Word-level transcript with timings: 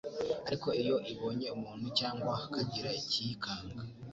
ariko 0.47 0.67
iyo 0.81 0.95
ibonye 1.13 1.47
umuntu 1.57 1.87
cyangwa 1.99 2.31
hakagira 2.41 2.89
ikiyikanga 3.01 3.81